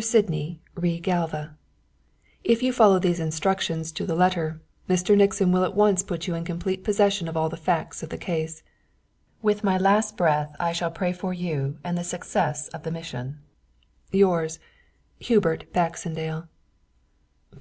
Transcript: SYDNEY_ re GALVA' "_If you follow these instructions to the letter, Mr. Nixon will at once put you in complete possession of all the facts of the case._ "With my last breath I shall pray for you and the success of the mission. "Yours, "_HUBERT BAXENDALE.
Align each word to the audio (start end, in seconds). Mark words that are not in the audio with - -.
SYDNEY_ 0.00 0.60
re 0.76 1.00
GALVA' 1.00 1.56
"_If 2.44 2.62
you 2.62 2.72
follow 2.72 3.00
these 3.00 3.18
instructions 3.18 3.90
to 3.90 4.06
the 4.06 4.14
letter, 4.14 4.60
Mr. 4.88 5.16
Nixon 5.16 5.50
will 5.50 5.64
at 5.64 5.74
once 5.74 6.04
put 6.04 6.28
you 6.28 6.36
in 6.36 6.44
complete 6.44 6.84
possession 6.84 7.26
of 7.26 7.36
all 7.36 7.48
the 7.48 7.56
facts 7.56 8.00
of 8.04 8.08
the 8.08 8.16
case._ 8.16 8.62
"With 9.42 9.64
my 9.64 9.76
last 9.76 10.16
breath 10.16 10.54
I 10.60 10.70
shall 10.72 10.92
pray 10.92 11.12
for 11.12 11.34
you 11.34 11.78
and 11.82 11.98
the 11.98 12.04
success 12.04 12.68
of 12.68 12.84
the 12.84 12.92
mission. 12.92 13.40
"Yours, 14.12 14.60
"_HUBERT 15.20 15.72
BAXENDALE. 15.72 16.46